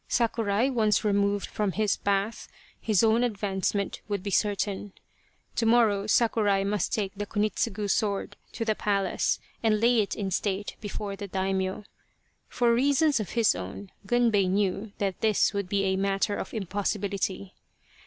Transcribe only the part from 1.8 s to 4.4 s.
path, his own advancement would be